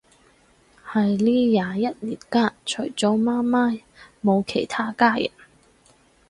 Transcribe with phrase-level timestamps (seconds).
[0.93, 3.79] 喺呢廿一年間，除咗媽媽
[4.23, 5.29] 冇其他家人